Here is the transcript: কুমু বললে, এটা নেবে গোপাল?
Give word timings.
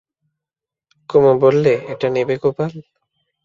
কুমু 1.09 1.31
বললে, 1.43 1.73
এটা 1.91 2.07
নেবে 2.15 2.35
গোপাল? 2.43 2.71